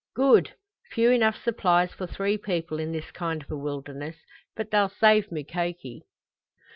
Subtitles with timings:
[0.15, 0.55] "Good!
[0.89, 4.15] Few enough supplies for three people in this kind of a wilderness
[4.55, 6.05] but they'll save Mukoki!"